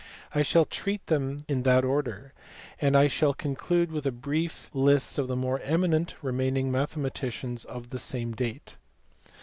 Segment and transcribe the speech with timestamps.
[0.33, 2.33] I shall treat them in that order,
[2.81, 7.91] and I shall conclude with a brief list of the more eminent remaining mathematicians of
[7.91, 8.77] the same date.